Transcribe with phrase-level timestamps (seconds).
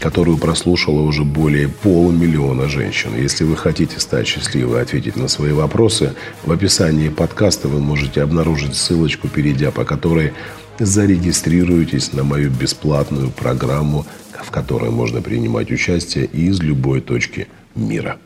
[0.00, 3.10] которую прослушало уже более полумиллиона женщин.
[3.14, 8.22] Если вы хотите стать счастливой и ответить на свои вопросы, в описании подкаста вы можете
[8.22, 10.32] обнаружить ссылочку, перейдя по которой
[10.78, 14.06] зарегистрируйтесь на мою бесплатную программу,
[14.42, 18.18] в которой можно принимать участие из любой точки мира.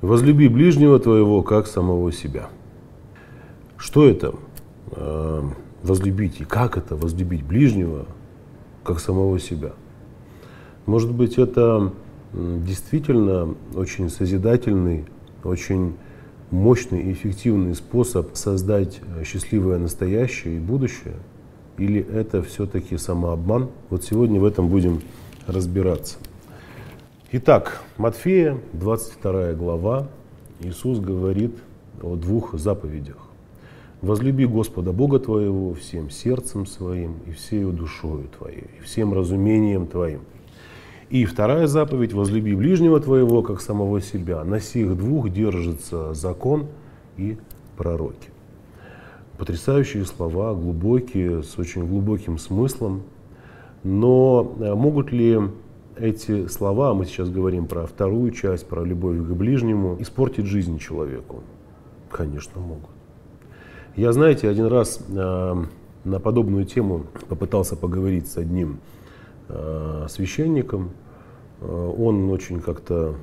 [0.00, 2.48] Возлюби ближнего твоего, как самого себя.
[3.76, 4.34] Что это?
[4.90, 5.42] Э,
[5.82, 6.40] возлюбить.
[6.40, 8.06] И как это возлюбить ближнего,
[8.82, 9.72] как самого себя?
[10.86, 11.92] Может быть, это
[12.32, 15.06] действительно очень созидательный,
[15.42, 15.94] очень
[16.50, 21.14] мощный и эффективный способ создать э, счастливое настоящее и будущее?
[21.78, 23.70] Или это все-таки самообман?
[23.88, 25.00] Вот сегодня в этом будем
[25.46, 26.18] разбираться.
[27.32, 30.08] Итак, Матфея, 22 глава,
[30.60, 31.56] Иисус говорит
[32.02, 33.16] о двух заповедях.
[34.02, 40.20] Возлюби Господа Бога твоего всем сердцем своим и всею душою твоей, и всем разумением твоим.
[41.10, 44.42] И вторая заповедь– возлюби ближнего твоего, как самого себя.
[44.44, 46.66] На сих двух держится закон
[47.16, 47.36] и
[47.76, 48.30] пророки.
[49.38, 53.02] Потрясающие слова, глубокие, с очень глубоким смыслом.
[53.82, 55.40] Но э, могут ли
[55.96, 61.42] эти слова, мы сейчас говорим про вторую часть, про любовь к ближнему, испортить жизнь человеку?
[62.10, 62.90] Конечно, могут.
[63.96, 65.64] Я, знаете, один раз э,
[66.04, 68.78] на подобную тему попытался поговорить с одним
[70.08, 70.92] священником.
[71.60, 73.16] Э, он очень как-то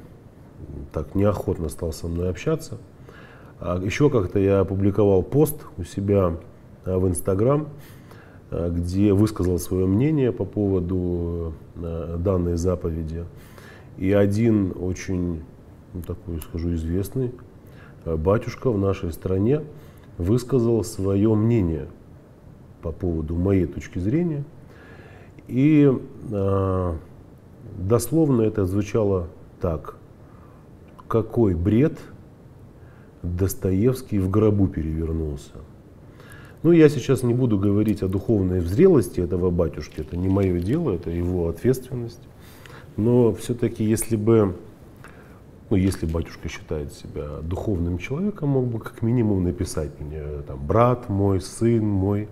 [0.91, 2.77] так неохотно стал со мной общаться.
[3.59, 6.37] А еще как-то я опубликовал пост у себя
[6.85, 7.67] э, в Инстаграм,
[8.49, 13.25] э, где высказал свое мнение по поводу э, данной заповеди.
[13.97, 15.43] И один очень
[15.93, 17.31] ну, такой, скажу, известный
[18.05, 19.61] э, батюшка в нашей стране,
[20.17, 21.87] высказал свое мнение
[22.81, 24.43] по поводу моей точки зрения.
[25.47, 25.91] И
[26.31, 26.93] э,
[27.77, 29.27] дословно это звучало
[29.59, 29.95] так.
[31.07, 31.97] Какой бред
[33.23, 35.51] Достоевский в гробу перевернулся.
[36.63, 40.91] Ну, я сейчас не буду говорить о духовной зрелости этого батюшки, это не мое дело,
[40.91, 42.21] это его ответственность.
[42.97, 44.55] Но все-таки, если бы
[45.71, 51.07] ну, если батюшка считает себя духовным человеком, мог бы как минимум написать мне, там, брат
[51.07, 52.27] мой, сын мой,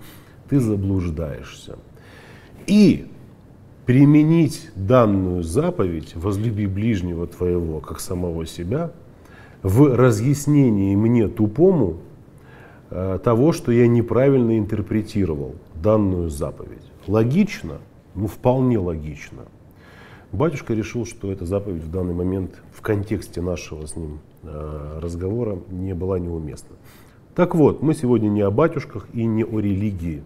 [0.50, 1.78] ты заблуждаешься.
[2.68, 3.08] И
[3.86, 8.92] применить данную заповедь «возлюби ближнего твоего, как самого себя»
[9.62, 11.98] в разъяснении мне тупому
[12.90, 16.84] э, того, что я неправильно интерпретировал данную заповедь.
[17.08, 17.80] Логично?
[18.16, 19.42] Ну, вполне логично–
[20.32, 25.58] Батюшка решил, что эта заповедь в данный момент в контексте нашего с ним э, разговора
[25.72, 26.76] не была неуместна.
[27.34, 30.24] Так вот, мы сегодня не о батюшках и не о религии.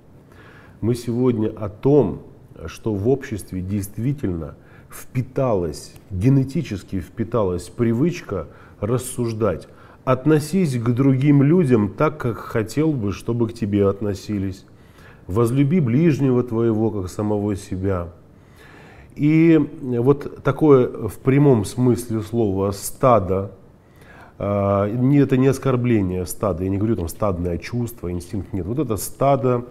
[0.83, 2.23] Мы сегодня о том,
[2.65, 4.55] что в обществе действительно
[4.91, 8.47] впиталась, генетически впиталась привычка
[8.81, 9.69] рассуждать.
[10.03, 14.65] Относись к другим людям так, как хотел бы, чтобы к тебе относились.
[15.25, 18.09] Возлюби ближнего твоего, как самого себя.
[19.15, 23.53] И вот такое в прямом смысле слова стадо,
[24.37, 28.65] а, это не оскорбление стада, я не говорю там стадное чувство, инстинкт, нет.
[28.65, 29.63] Вот это стадо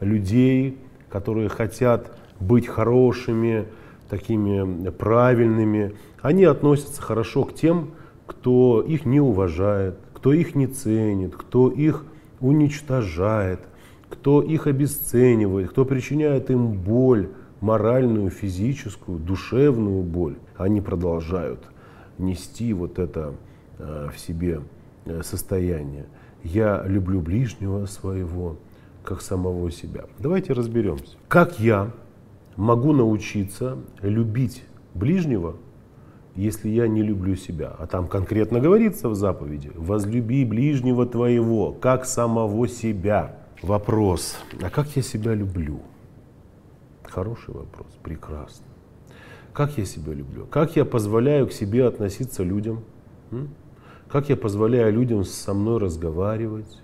[0.00, 3.66] людей, которые хотят быть хорошими,
[4.08, 7.90] такими правильными, они относятся хорошо к тем,
[8.26, 12.04] кто их не уважает, кто их не ценит, кто их
[12.40, 13.60] уничтожает,
[14.08, 17.28] кто их обесценивает, кто причиняет им боль,
[17.60, 21.60] моральную, физическую, душевную боль, они продолжают
[22.18, 23.34] нести вот это
[23.78, 24.60] э, в себе
[25.04, 26.06] э, состояние.
[26.44, 28.56] Я люблю ближнего своего,
[29.06, 30.04] как самого себя.
[30.18, 31.16] Давайте разберемся.
[31.28, 31.92] Как я
[32.56, 34.64] могу научиться любить
[34.94, 35.56] ближнего,
[36.34, 37.74] если я не люблю себя?
[37.78, 43.36] А там конкретно говорится в заповеди, возлюби ближнего твоего, как самого себя.
[43.62, 45.80] Вопрос, а как я себя люблю?
[47.04, 48.66] Хороший вопрос, прекрасно.
[49.54, 50.46] Как я себя люблю?
[50.46, 52.84] Как я позволяю к себе относиться людям?
[54.08, 56.82] Как я позволяю людям со мной разговаривать?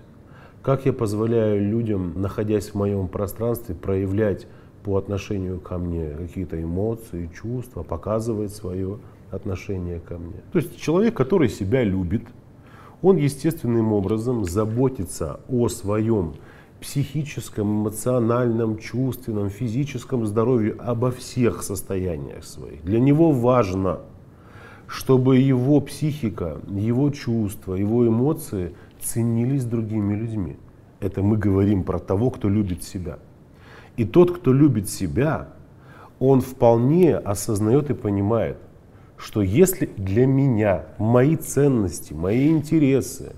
[0.63, 4.47] Как я позволяю людям, находясь в моем пространстве, проявлять
[4.83, 8.99] по отношению ко мне какие-то эмоции, чувства, показывать свое
[9.29, 10.39] отношение ко мне?
[10.53, 12.23] То есть человек, который себя любит,
[13.01, 16.35] он естественным образом заботится о своем
[16.79, 22.81] психическом, эмоциональном, чувственном, физическом здоровье, обо всех состояниях своих.
[22.85, 23.99] Для него важно,
[24.87, 30.57] чтобы его психика, его чувства, его эмоции ценились другими людьми.
[30.99, 33.19] Это мы говорим про того, кто любит себя.
[33.97, 35.49] И тот, кто любит себя,
[36.19, 38.57] он вполне осознает и понимает,
[39.17, 43.35] что если для меня мои ценности, мои интересы,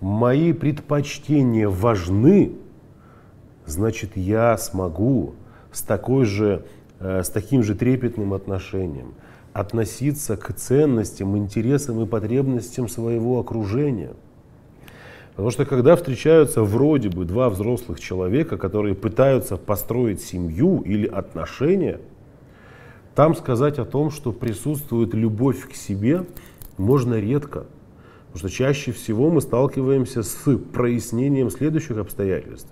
[0.00, 2.52] мои предпочтения важны,
[3.64, 5.34] значит я смогу
[5.72, 6.66] с, такой же,
[7.00, 9.14] э, с таким же трепетным отношением
[9.56, 14.12] относиться к ценностям, интересам и потребностям своего окружения.
[15.36, 22.00] Потому что когда встречаются вроде бы два взрослых человека, которые пытаются построить семью или отношения,
[23.14, 26.24] там сказать о том, что присутствует любовь к себе,
[26.78, 27.66] можно редко.
[28.32, 32.70] Потому что чаще всего мы сталкиваемся с прояснением следующих обстоятельств.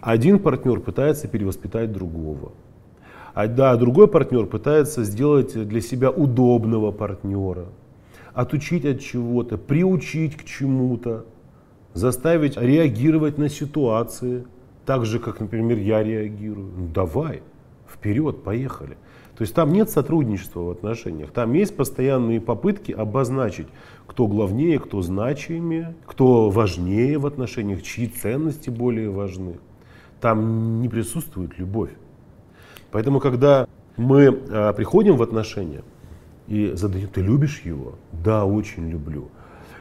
[0.00, 2.50] Один партнер пытается перевоспитать другого.
[3.34, 7.66] А да, другой партнер пытается сделать для себя удобного партнера,
[8.34, 11.24] отучить от чего-то, приучить к чему-то,
[11.94, 14.44] заставить реагировать на ситуации,
[14.86, 16.72] так же, как, например, я реагирую.
[16.76, 17.42] Ну, давай,
[17.88, 18.96] вперед, поехали.
[19.36, 23.68] То есть там нет сотрудничества в отношениях, там есть постоянные попытки обозначить,
[24.06, 29.58] кто главнее, кто значимее, кто важнее в отношениях, чьи ценности более важны
[30.20, 31.90] там не присутствует любовь.
[32.90, 33.66] Поэтому, когда
[33.96, 35.82] мы а, приходим в отношения
[36.46, 37.94] и задаем, ты любишь его?
[38.12, 39.28] Да, очень люблю.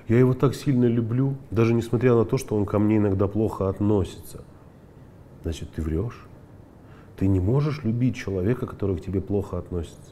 [0.10, 3.70] Я его так сильно люблю, даже несмотря на то, что он ко мне иногда плохо
[3.70, 4.44] относится.
[5.44, 6.26] Значит, ты врешь.
[7.16, 10.12] Ты не можешь любить человека, который к тебе плохо относится.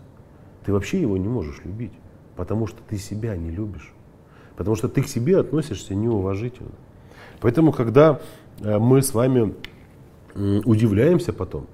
[0.63, 1.93] Ты вообще его не можешь любить,
[2.35, 3.91] потому что ты себя не любишь.
[4.55, 6.75] Потому что ты к себе относишься неуважительно.
[7.39, 8.21] Поэтому, когда
[8.59, 9.55] э, мы с вами
[10.35, 11.65] удивляемся потом,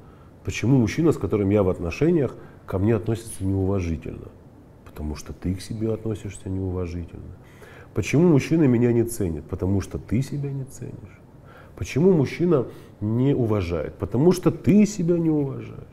[0.46, 2.34] почему мужчина, с которым я в отношениях,
[2.68, 4.30] ко мне относится неуважительно.
[4.86, 7.36] Потому что ты к себе относишься неуважительно.
[7.94, 9.44] Почему мужчина меня не ценит?
[9.46, 11.20] Потому что ты себя не ценишь.
[11.76, 12.66] Почему мужчина
[13.02, 13.96] не уважает?
[13.96, 15.84] Потому что ты себя не уважаешь.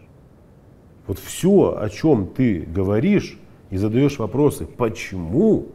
[1.06, 3.38] Вот все, о чем ты говоришь
[3.70, 5.68] и задаешь вопросы, почему,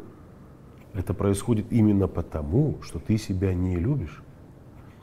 [0.94, 4.22] это происходит именно потому, что ты себя не любишь.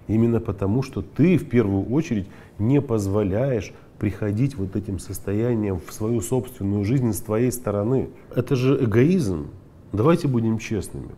[0.08, 2.26] Именно потому, что ты в первую очередь
[2.58, 8.08] не позволяешь приходить вот этим состоянием в свою собственную жизнь с твоей стороны.
[8.34, 9.48] Это же эгоизм.
[9.92, 11.10] Давайте будем честными.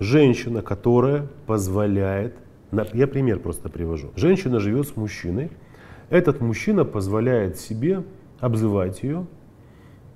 [0.00, 2.34] Женщина, которая позволяет,
[2.92, 4.10] я пример просто привожу.
[4.16, 5.50] Женщина живет с мужчиной,
[6.08, 8.02] этот мужчина позволяет себе
[8.40, 9.26] обзывать ее,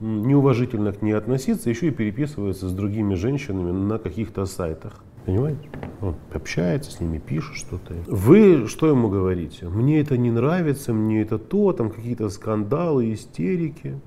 [0.01, 5.05] неуважительно к ней относиться, еще и переписывается с другими женщинами на каких-то сайтах.
[5.25, 5.61] Понимаете?
[6.01, 7.95] Он общается с ними, пишет что-то.
[8.07, 9.69] Вы что ему говорите?
[9.69, 14.01] Мне это не нравится, мне это то, там какие-то скандалы, истерики.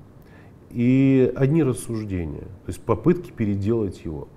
[0.70, 4.28] И одни рассуждения, то есть попытки переделать его.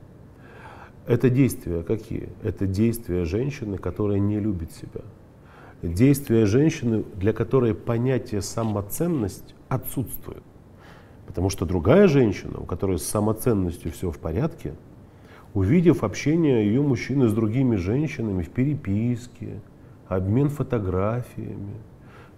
[1.07, 2.30] Это действия какие?
[2.44, 5.01] Это действия женщины, которая не любит себя.
[5.81, 10.44] Действия женщины, для которой понятие самоценность отсутствует.
[11.28, 14.74] Потому что другая женщина, у которой с самоценностью все в порядке,
[15.54, 19.60] увидев общение ее мужчины с другими женщинами в переписке,
[20.08, 21.74] обмен фотографиями,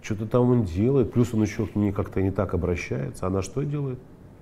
[0.04, 3.62] что-то там он делает, плюс он еще к ней как-то не так обращается, она что
[3.62, 3.98] делает?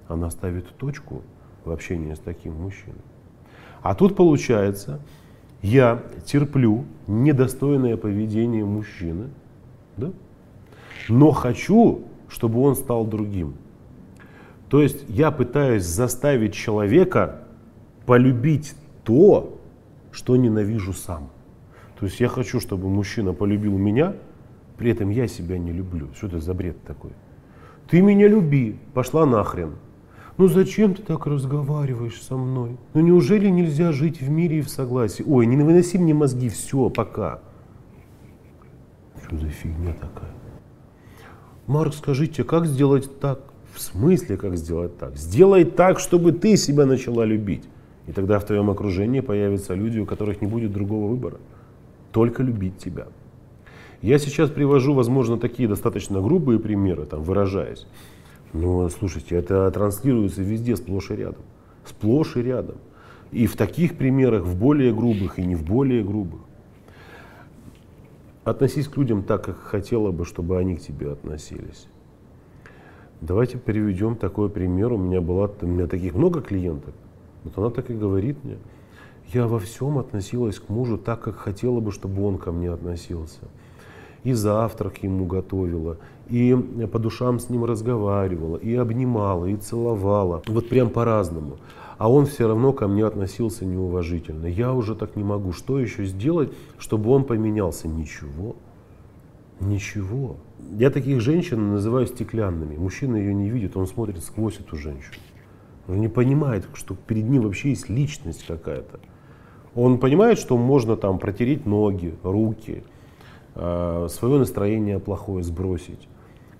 [0.08, 1.22] Она ставит точку
[1.64, 2.98] в общении с таким мужчиной.
[3.80, 5.00] А тут получается,
[5.62, 9.30] я терплю недостойное поведение мужчины,
[9.96, 10.10] да?
[11.08, 13.54] но хочу, чтобы он стал другим.
[14.68, 17.42] То есть я пытаюсь заставить человека
[18.04, 19.60] полюбить то,
[20.10, 21.30] что ненавижу сам.
[22.00, 24.14] То есть я хочу, чтобы мужчина полюбил меня,
[24.82, 26.08] при этом я себя не люблю.
[26.12, 27.12] Что это за бред такой?
[27.88, 29.76] Ты меня люби, пошла нахрен.
[30.38, 32.76] Ну зачем ты так разговариваешь со мной?
[32.92, 35.24] Ну неужели нельзя жить в мире и в согласии?
[35.24, 37.38] Ой, не выноси мне мозги, все, пока.
[39.24, 40.32] Что за фигня такая?
[41.68, 43.38] Марк, скажите, как сделать так?
[43.72, 45.16] В смысле, как сделать так?
[45.16, 47.62] Сделай так, чтобы ты себя начала любить.
[48.08, 51.36] И тогда в твоем окружении появятся люди, у которых не будет другого выбора.
[52.10, 53.06] Только любить тебя.
[54.02, 57.86] Я сейчас привожу, возможно, такие достаточно грубые примеры, там, выражаясь.
[58.52, 61.42] Но, слушайте, это транслируется везде, сплошь и рядом.
[61.84, 62.76] Сплошь и рядом.
[63.30, 66.40] И в таких примерах, в более грубых и не в более грубых.
[68.42, 71.86] Относись к людям так, как хотела бы, чтобы они к тебе относились.
[73.20, 74.92] Давайте приведем такой пример.
[74.92, 76.92] У меня было, у меня таких много клиенток.
[77.44, 78.58] Вот она так и говорит мне.
[79.32, 83.42] Я во всем относилась к мужу так, как хотела бы, чтобы он ко мне относился.
[84.24, 85.98] И завтрак ему готовила,
[86.28, 86.56] и
[86.90, 90.42] по душам с ним разговаривала, и обнимала, и целовала.
[90.46, 91.56] Вот прям по-разному.
[91.98, 94.46] А он все равно ко мне относился неуважительно.
[94.46, 95.52] Я уже так не могу.
[95.52, 97.86] Что еще сделать, чтобы он поменялся?
[97.88, 98.56] Ничего.
[99.60, 100.36] Ничего.
[100.76, 102.76] Я таких женщин называю стеклянными.
[102.76, 105.22] Мужчина ее не видит, он смотрит сквозь эту женщину.
[105.86, 108.98] Он не понимает, что перед ним вообще есть личность какая-то.
[109.74, 112.84] Он понимает, что можно там протереть ноги, руки,
[113.54, 116.08] свое настроение плохое сбросить,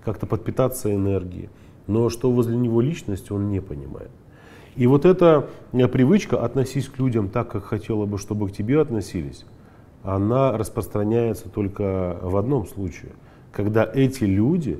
[0.03, 1.49] как-то подпитаться энергией.
[1.87, 4.11] Но что возле него личность, он не понимает.
[4.75, 8.81] И вот эта э, привычка относись к людям так, как хотела бы, чтобы к тебе
[8.81, 9.45] относились,
[10.03, 13.11] она распространяется только в одном случае,
[13.51, 14.79] когда эти люди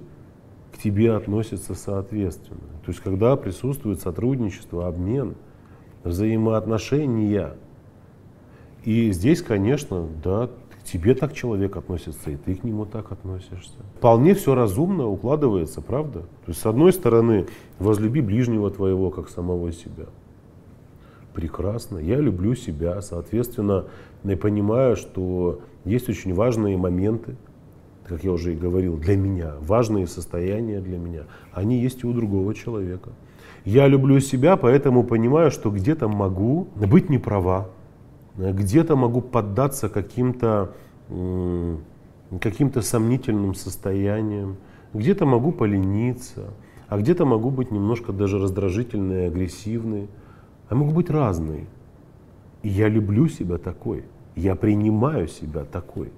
[0.74, 2.60] к тебе относятся соответственно.
[2.84, 5.36] То есть когда присутствует сотрудничество, обмен,
[6.04, 7.54] взаимоотношения.
[8.84, 10.50] И здесь, конечно, да,
[10.84, 13.78] тебе так человек относится, и ты к нему так относишься.
[13.98, 16.20] Вполне все разумно укладывается, правда?
[16.22, 17.48] То есть, с одной стороны,
[17.80, 20.06] возлюби ближнего твоего, как самого себя.
[21.34, 21.98] Прекрасно.
[21.98, 23.86] Я люблю себя, соответственно,
[24.24, 27.36] я понимаю, что есть очень важные моменты,
[28.06, 31.24] как я уже и говорил, для меня, важные состояния для меня.
[31.54, 33.10] Они есть и у другого человека.
[33.66, 37.70] Я люблю себя, поэтому понимаю, что где-то могу быть неправа,
[38.38, 40.74] где-то могу поддаться каким-то
[42.40, 44.58] каким-то сомнительным состояниям,
[44.94, 46.54] где-то могу полениться,
[46.88, 50.08] а где-то могу быть немножко даже раздражительный, агрессивный,
[50.70, 51.68] а могу быть разный.
[52.64, 56.12] И я люблю себя такой, я принимаю себя такой.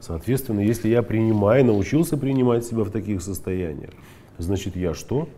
[0.00, 3.92] Соответственно, если я принимаю, научился принимать себя в таких состояниях,
[4.38, 5.28] значит я что?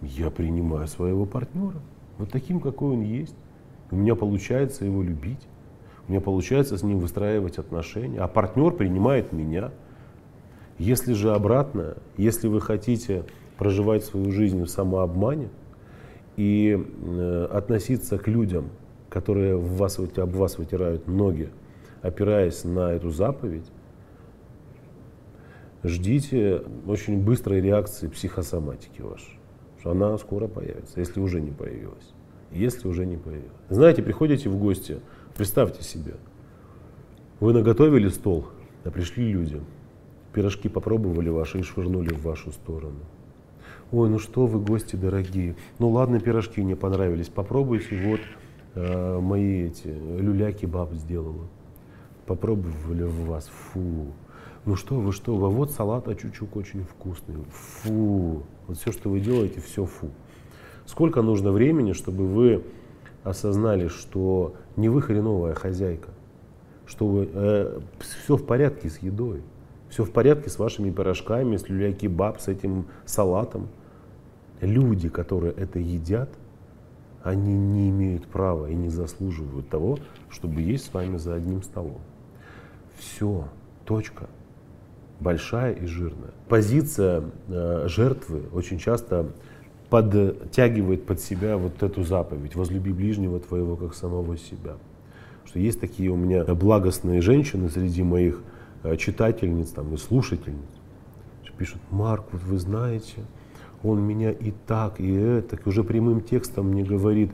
[0.00, 1.80] Я принимаю своего партнера,
[2.16, 3.34] вот таким, какой он есть.
[3.90, 5.46] У меня получается его любить,
[6.08, 9.72] у меня получается с ним выстраивать отношения, а партнер принимает меня.
[10.78, 13.24] Если же обратно, если вы хотите
[13.58, 15.48] проживать свою жизнь в самообмане
[16.36, 18.70] и э, относиться к людям,
[19.08, 21.48] которые в вас, об вас вытирают ноги,
[22.02, 23.70] опираясь на эту заповедь,
[25.82, 29.38] ждите очень быстрой реакции психосоматики вашей.
[29.84, 32.12] Она скоро появится, если уже не появилась
[32.52, 33.50] если уже не появилась.
[33.68, 34.98] Знаете, приходите в гости,
[35.36, 36.14] представьте себе,
[37.40, 38.46] вы наготовили стол,
[38.84, 39.60] а пришли люди,
[40.32, 43.00] пирожки попробовали ваши и швырнули в вашу сторону.
[43.92, 48.20] Ой, ну что вы, гости дорогие, ну ладно, пирожки не понравились, попробуйте, вот
[48.74, 51.46] э, мои эти люляки баб сделала.
[52.26, 54.06] Попробовали в вас, фу.
[54.64, 58.42] Ну что вы, что вы, а вот салат очучук очень вкусный, фу.
[58.66, 60.10] Вот все, что вы делаете, все фу.
[60.86, 62.62] Сколько нужно времени, чтобы вы
[63.24, 66.10] осознали, что не вы хреновая хозяйка,
[66.86, 69.42] что вы, э, все в порядке с едой,
[69.88, 73.68] все в порядке с вашими пирожками, с люля-кебаб, с этим салатом.
[74.60, 76.30] Люди, которые это едят,
[77.22, 79.98] они не имеют права и не заслуживают того,
[80.30, 82.00] чтобы есть с вами за одним столом.
[82.96, 83.48] Все,
[83.84, 84.28] точка.
[85.18, 86.30] Большая и жирная.
[86.48, 89.32] Позиция э, жертвы очень часто
[89.96, 94.74] подтягивает под себя вот эту заповедь «возлюби ближнего твоего, как самого себя».
[95.46, 98.42] Что есть такие у меня благостные женщины среди моих
[98.82, 100.58] э, читательниц там, и слушательниц,
[101.56, 103.24] пишут, Марк, вот вы знаете,
[103.82, 107.30] он меня и так, и это, уже прямым текстом мне говорит,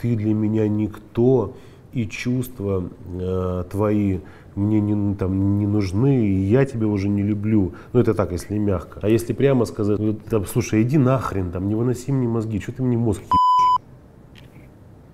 [0.00, 1.56] ты для меня никто,
[1.96, 4.20] и чувства э, твои
[4.54, 7.72] мне не, там, не нужны, и я тебя уже не люблю.
[7.94, 9.00] Ну, это так, если мягко.
[9.02, 12.72] А если прямо сказать, ну, там, слушай, иди нахрен, там, не выноси мне мозги, что
[12.72, 14.42] ты мне мозг ебешь?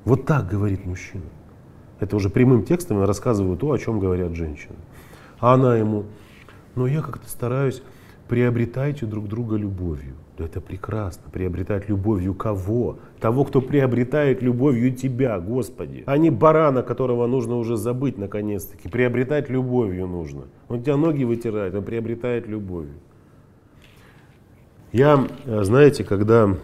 [0.05, 1.23] Вот так говорит мужчина.
[2.01, 4.75] Это уже прямым текстом я рассказываю то, о чем говорят женщины.
[5.39, 6.07] А она ему,
[6.75, 7.81] ну, я как-то стараюсь,
[8.27, 10.15] приобретайте друг друга любовью.
[10.39, 11.25] Это прекрасно.
[11.31, 12.99] Приобретать любовью кого?
[13.21, 16.05] Того, кто приобретает любовью тебя, Господи.
[16.07, 18.89] А не барана, которого нужно уже забыть наконец-таки.
[18.89, 20.45] Приобретать любовью нужно.
[20.69, 22.95] Он тебя ноги вытирает, он приобретает любовью.
[24.93, 26.57] Я, э, знаете, когда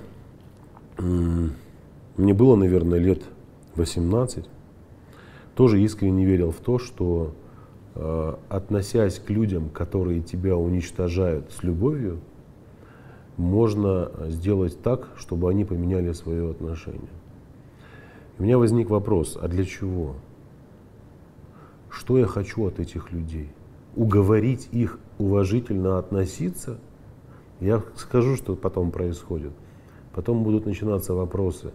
[0.98, 3.22] мне было, наверное, лет
[3.76, 4.44] 18,
[5.54, 7.34] тоже искренне верил в то, что
[7.94, 12.20] э, относясь к людям, которые тебя уничтожают с любовью,
[13.38, 17.08] можно сделать так, чтобы они поменяли свое отношение.
[18.38, 20.16] У меня возник вопрос, а для чего?
[21.88, 23.50] Что я хочу от этих людей?
[23.96, 26.78] Уговорить их уважительно относиться?
[27.60, 29.52] Я скажу, что потом происходит.
[30.14, 31.72] Потом будут начинаться вопросы.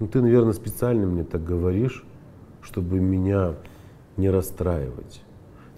[0.00, 2.04] Ну ты, наверное, специально мне так говоришь,
[2.60, 3.54] чтобы меня
[4.16, 5.22] не расстраивать.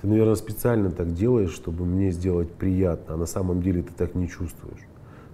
[0.01, 4.15] Ты, наверное, специально так делаешь, чтобы мне сделать приятно, а на самом деле ты так
[4.15, 4.87] не чувствуешь.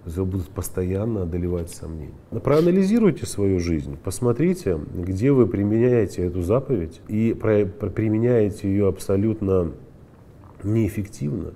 [0.05, 2.13] Есть будут постоянно одолевать сомнения.
[2.29, 9.71] Проанализируйте свою жизнь, посмотрите, где вы применяете эту заповедь и применяете ее абсолютно
[10.63, 11.53] неэффективно,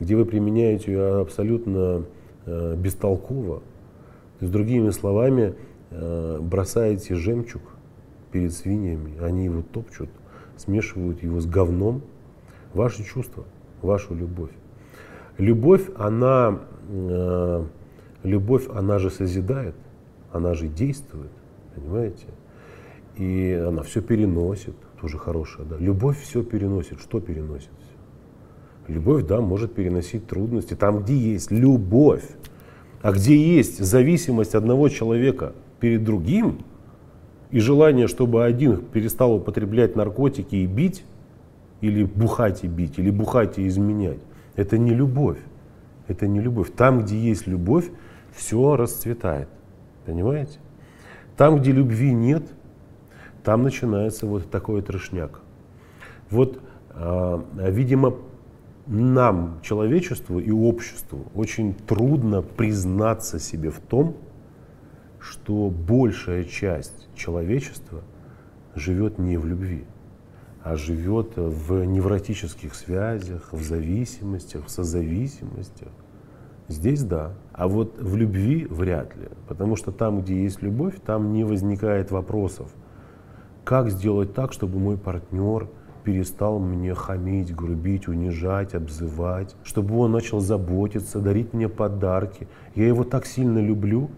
[0.00, 2.04] где вы применяете ее абсолютно
[2.46, 3.58] э, бестолково.
[3.58, 5.54] То есть, другими словами,
[5.90, 7.62] э, бросаете жемчуг
[8.30, 10.08] перед свиньями, они его топчут,
[10.56, 12.02] смешивают его с говном.
[12.72, 13.44] Ваши чувства,
[13.82, 14.50] вашу любовь.
[15.38, 17.64] Любовь, она, э,
[18.22, 19.74] любовь, она же созидает,
[20.32, 21.30] она же действует,
[21.74, 22.26] понимаете?
[23.16, 25.76] И она все переносит, тоже хорошая, да.
[25.78, 27.00] Любовь все переносит.
[27.00, 27.70] Что переносит?
[28.88, 30.74] Любовь, да, может переносить трудности.
[30.74, 32.24] Там, где есть любовь,
[33.00, 36.64] а где есть зависимость одного человека перед другим,
[37.50, 41.04] и желание, чтобы один перестал употреблять наркотики и бить,
[41.82, 44.20] или бухать и бить, или бухать и изменять,
[44.56, 45.38] это не любовь.
[46.08, 46.72] Это не любовь.
[46.76, 47.90] Там, где есть любовь,
[48.32, 49.48] все расцветает.
[50.04, 50.58] Понимаете?
[51.36, 52.44] Там, где любви нет,
[53.44, 55.40] там начинается вот такой трешняк.
[56.30, 56.60] Вот,
[56.94, 58.16] э, видимо,
[58.86, 64.16] нам, человечеству и обществу, очень трудно признаться себе в том,
[65.20, 68.02] что большая часть человечества
[68.74, 69.84] живет не в любви,
[70.64, 75.88] а живет в невротических связях, в зависимостях, в созависимостях.
[76.68, 77.32] Здесь да.
[77.52, 79.28] А вот в любви вряд ли.
[79.48, 82.72] Потому что там, где есть любовь, там не возникает вопросов.
[83.64, 85.68] Как сделать так, чтобы мой партнер
[86.04, 92.48] перестал мне хамить, грубить, унижать, обзывать, чтобы он начал заботиться, дарить мне подарки.
[92.74, 94.10] Я его так сильно люблю.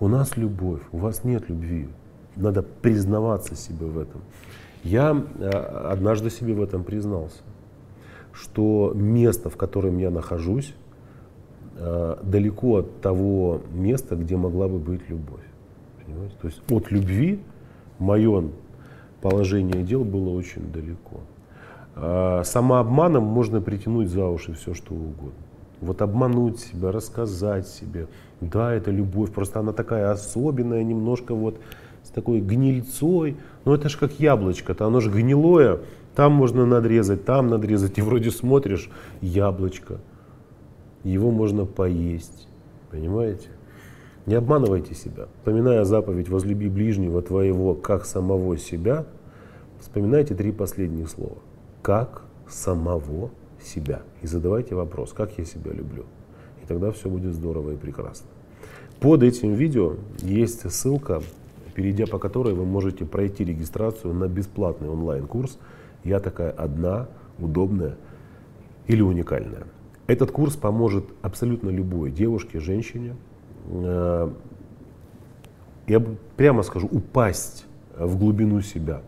[0.00, 1.88] У нас любовь, у вас нет любви.
[2.36, 4.20] Надо признаваться себе в этом.
[4.86, 5.48] Я э,
[5.90, 7.42] однажды себе в этом признался,
[8.32, 10.74] что место, в котором я нахожусь,
[11.76, 15.44] э, далеко от того места, где могла бы быть любовь.
[16.04, 16.36] Понимаете?
[16.40, 17.40] То есть от любви
[17.98, 18.44] мое
[19.22, 21.20] положение дел было очень далеко.
[21.96, 25.32] А самообманом можно притянуть за уши все, что угодно.
[25.80, 28.06] Вот обмануть себя, рассказать себе,
[28.40, 31.58] да, это любовь, просто она такая особенная, немножко вот
[32.06, 33.36] с такой гнильцой.
[33.64, 35.80] Но это же как яблочко-то, оно же гнилое,
[36.14, 38.88] там можно надрезать, там надрезать, и вроде смотришь,
[39.20, 39.98] яблочко,
[41.04, 42.48] его можно поесть,
[42.90, 43.48] понимаете?
[44.24, 45.26] Не обманывайте себя.
[45.38, 49.04] Вспоминая заповедь «возлюби ближнего твоего, как самого себя»,
[49.78, 51.36] вспоминайте три последних слова.
[51.82, 53.30] «Как самого
[53.62, 54.02] себя».
[54.22, 56.06] И задавайте вопрос, как я себя люблю.
[56.62, 58.26] И тогда все будет здорово и прекрасно.
[58.98, 61.22] Под этим видео есть ссылка,
[61.76, 65.58] перейдя по которой вы можете пройти регистрацию на бесплатный онлайн-курс
[66.02, 67.06] «Я такая одна,
[67.38, 67.96] удобная
[68.88, 69.68] или уникальная».
[70.08, 73.14] Этот курс поможет абсолютно любой девушке, женщине,
[73.68, 74.30] Э,
[75.86, 76.02] я
[76.36, 79.02] прямо скажу, упасть в глубину себя,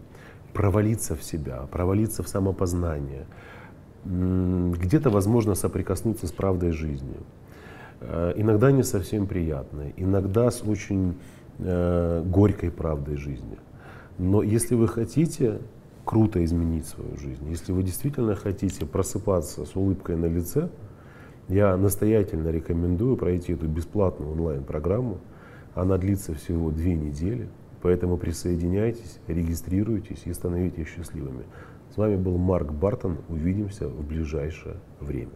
[0.53, 3.27] провалиться в себя, провалиться в самопознание,
[4.05, 7.17] где-то, возможно, соприкоснуться с правдой жизни.
[8.01, 11.17] Э, иногда не совсем приятной, иногда с очень
[11.59, 13.59] э, горькой правдой жизни.
[14.18, 15.61] Но если вы хотите
[16.05, 20.71] круто изменить свою жизнь, если вы действительно хотите просыпаться с улыбкой на лице,
[21.49, 25.18] я настоятельно рекомендую пройти эту бесплатную онлайн-программу.
[25.75, 27.49] Она длится всего две недели,
[27.81, 31.44] поэтому присоединяйтесь, регистрируйтесь и становитесь счастливыми.
[31.94, 33.18] С вами был Марк Бартон.
[33.29, 35.33] Увидимся в ближайшее время.